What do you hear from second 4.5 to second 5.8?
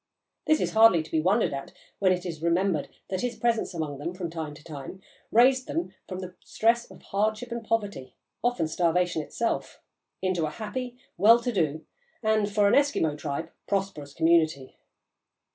to time, raised